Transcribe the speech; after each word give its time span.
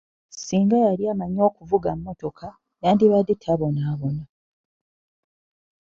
Singa 0.29 0.77
yali 0.85 1.03
amanyi 1.13 1.39
okuvuga 1.49 1.89
mmotoka, 1.97 2.47
yandibadde 2.83 3.33
tabonabona. 3.41 4.23